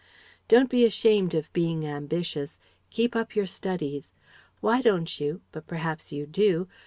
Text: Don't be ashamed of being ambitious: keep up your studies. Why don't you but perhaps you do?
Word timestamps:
Don't 0.47 0.67
be 0.67 0.83
ashamed 0.83 1.35
of 1.35 1.53
being 1.53 1.85
ambitious: 1.85 2.59
keep 2.89 3.15
up 3.15 3.35
your 3.35 3.45
studies. 3.45 4.13
Why 4.59 4.81
don't 4.81 5.19
you 5.19 5.41
but 5.51 5.67
perhaps 5.67 6.11
you 6.11 6.25
do? 6.25 6.67